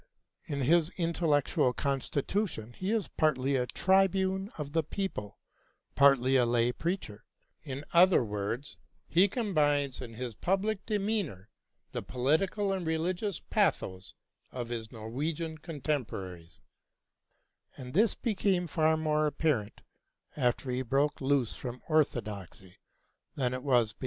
[0.45, 5.37] In his intellectual constitution he is partly a tribune of the people,
[5.93, 7.23] partly a lay preacher;
[7.61, 8.77] in other words,
[9.07, 11.49] he combines in his public demeanor
[11.91, 14.15] the political and religious pathos
[14.51, 16.61] of his Norwegian contemporaries,
[17.77, 19.81] and this became far more apparent
[20.35, 22.77] after he broke loose from orthodoxy
[23.35, 23.99] than it was before.